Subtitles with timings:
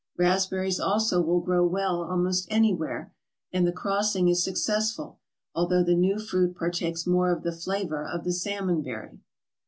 [0.17, 3.13] Raspberries also will grow well almost anywhere,
[3.53, 5.17] and the crossing is suc cessful,
[5.53, 9.19] although the new fruit partakes more of the flavour of the salmonberry.